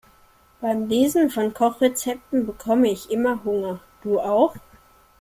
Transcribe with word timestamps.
Beim 0.61 0.87
Lesen 0.87 1.29
von 1.29 1.53
Kochrezepten 1.53 2.47
bekomme 2.47 2.89
ich 2.89 3.11
immer 3.11 3.43
Hunger, 3.43 3.81
du 4.01 4.19
auch? 4.19 4.55